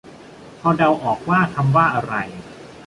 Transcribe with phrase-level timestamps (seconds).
[0.59, 2.13] พอเดาออกว่าคำว่าอะไร